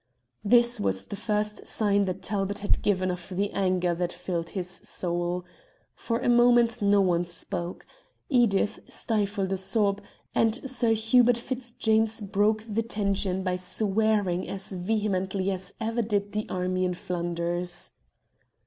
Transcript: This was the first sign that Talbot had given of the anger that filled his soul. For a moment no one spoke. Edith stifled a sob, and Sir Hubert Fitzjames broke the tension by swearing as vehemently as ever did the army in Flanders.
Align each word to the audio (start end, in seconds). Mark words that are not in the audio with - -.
This 0.43 0.79
was 0.79 1.05
the 1.05 1.15
first 1.15 1.67
sign 1.67 2.05
that 2.05 2.23
Talbot 2.23 2.57
had 2.65 2.81
given 2.81 3.11
of 3.11 3.29
the 3.29 3.51
anger 3.51 3.93
that 3.93 4.11
filled 4.11 4.49
his 4.57 4.67
soul. 4.67 5.45
For 5.93 6.17
a 6.17 6.27
moment 6.27 6.81
no 6.81 7.01
one 7.01 7.23
spoke. 7.23 7.85
Edith 8.27 8.79
stifled 8.89 9.53
a 9.53 9.57
sob, 9.57 10.01
and 10.33 10.55
Sir 10.67 10.93
Hubert 10.93 11.37
Fitzjames 11.37 12.19
broke 12.19 12.65
the 12.67 12.81
tension 12.81 13.43
by 13.43 13.57
swearing 13.57 14.49
as 14.49 14.71
vehemently 14.71 15.51
as 15.51 15.71
ever 15.79 16.01
did 16.01 16.31
the 16.31 16.49
army 16.49 16.83
in 16.83 16.95
Flanders. 16.95 17.91